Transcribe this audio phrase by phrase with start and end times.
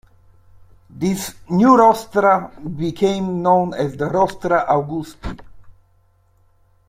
[0.89, 5.29] This "New Rostra" became known as the Rostra Augusti.